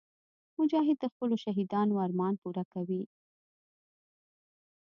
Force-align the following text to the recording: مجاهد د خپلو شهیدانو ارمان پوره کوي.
مجاهد 0.59 0.97
د 1.01 1.05
خپلو 1.13 1.35
شهیدانو 1.43 1.95
ارمان 2.05 2.33
پوره 2.41 2.63
کوي. 2.73 3.03